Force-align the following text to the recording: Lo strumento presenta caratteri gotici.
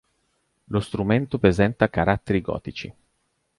Lo 0.69 0.79
strumento 0.79 1.37
presenta 1.37 1.87
caratteri 1.87 2.41
gotici. 2.41 2.95